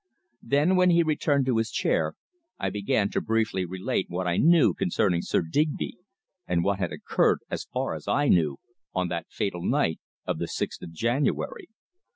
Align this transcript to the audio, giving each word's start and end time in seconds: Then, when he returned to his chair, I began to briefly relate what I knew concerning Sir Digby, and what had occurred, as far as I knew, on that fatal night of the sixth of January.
Then, 0.41 0.75
when 0.75 0.89
he 0.89 1.03
returned 1.03 1.45
to 1.45 1.57
his 1.57 1.69
chair, 1.69 2.15
I 2.57 2.71
began 2.71 3.11
to 3.11 3.21
briefly 3.21 3.65
relate 3.65 4.07
what 4.09 4.25
I 4.27 4.37
knew 4.37 4.73
concerning 4.73 5.21
Sir 5.21 5.43
Digby, 5.43 5.99
and 6.47 6.63
what 6.63 6.79
had 6.79 6.91
occurred, 6.91 7.41
as 7.51 7.65
far 7.71 7.93
as 7.93 8.07
I 8.07 8.27
knew, 8.27 8.57
on 8.95 9.09
that 9.09 9.27
fatal 9.29 9.61
night 9.63 9.99
of 10.25 10.39
the 10.39 10.47
sixth 10.47 10.81
of 10.81 10.91
January. 10.91 11.67